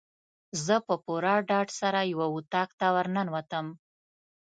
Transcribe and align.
زه 0.65 0.75
په 0.87 0.95
پوره 1.03 1.33
ډاډ 1.49 1.67
سره 1.81 1.99
یو 2.11 2.21
اطاق 2.37 2.69
ته 2.79 2.87
ورننوتم. 2.95 3.65